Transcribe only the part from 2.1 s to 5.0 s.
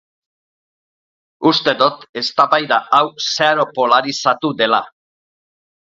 eztabaida hau zeharo polarizatu dela.